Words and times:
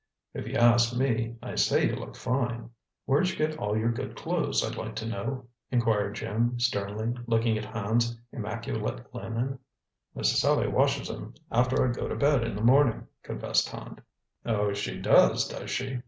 "If 0.33 0.47
you 0.47 0.55
ask 0.55 0.97
me, 0.97 1.35
I 1.43 1.53
say 1.53 1.85
you 1.85 1.95
look 1.95 2.15
fine." 2.15 2.71
"Where'd 3.05 3.29
you 3.29 3.35
get 3.35 3.59
all 3.59 3.77
your 3.77 3.91
good 3.91 4.15
clothes, 4.15 4.65
I'd 4.65 4.75
like 4.75 4.95
to 4.95 5.05
know?" 5.05 5.45
inquired 5.69 6.13
Jim 6.15 6.59
sternly, 6.59 7.13
looking 7.27 7.55
at 7.55 7.65
Hand's 7.65 8.17
immaculate 8.31 9.13
linen. 9.13 9.59
"Miss 10.15 10.41
Sallie 10.41 10.67
washes 10.67 11.11
'em 11.11 11.35
after 11.51 11.87
I 11.87 11.91
go 11.91 12.07
to 12.07 12.15
bed 12.15 12.43
in 12.43 12.55
the 12.55 12.63
morning," 12.63 13.05
confessed 13.21 13.69
Hand. 13.69 14.01
"Oh, 14.43 14.73
she 14.73 14.97
does, 14.99 15.47
does 15.47 15.69
she!" 15.69 15.99